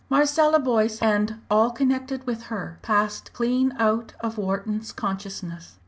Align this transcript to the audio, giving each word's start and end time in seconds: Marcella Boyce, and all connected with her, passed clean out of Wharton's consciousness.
Marcella 0.09 0.57
Boyce, 0.57 0.99
and 0.99 1.41
all 1.47 1.69
connected 1.69 2.25
with 2.25 2.45
her, 2.45 2.79
passed 2.81 3.33
clean 3.33 3.71
out 3.77 4.13
of 4.19 4.39
Wharton's 4.39 4.91
consciousness. 4.91 5.77